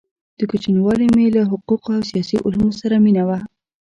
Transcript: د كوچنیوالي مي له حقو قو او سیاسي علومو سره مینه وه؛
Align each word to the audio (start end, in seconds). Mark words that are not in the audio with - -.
د 0.39 0.41
كوچنیوالي 0.49 1.07
مي 1.15 1.25
له 1.35 1.41
حقو 1.51 1.75
قو 1.83 1.91
او 1.97 2.03
سیاسي 2.09 2.37
علومو 2.45 2.77
سره 2.81 2.95
مینه 3.05 3.23
وه؛ 3.27 3.39